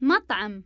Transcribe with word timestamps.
مطعم. 0.00 0.64